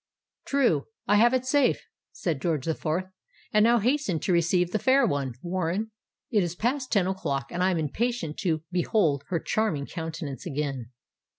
[0.47, 0.87] "True!
[1.07, 3.05] I have it safe," said George the Fourth.
[3.53, 5.91] "And now hasten to receive the fair one, Warren:
[6.31, 10.89] it is past ten o'clock, and I am impatient to behold her charming countenance again."